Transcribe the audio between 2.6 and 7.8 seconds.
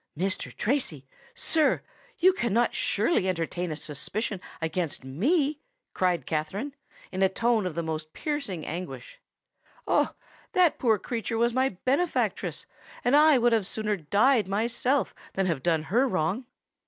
surely entertain a suspicion against me!" cried Katherine, in a tone of